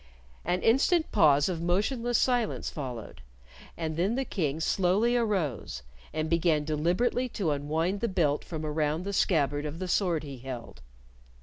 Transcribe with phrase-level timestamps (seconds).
[0.43, 3.21] An instant pause of motionless silence followed,
[3.77, 9.03] and then the King slowly arose, and began deliberately to unwind the belt from around
[9.03, 10.81] the scabbard of the sword he held.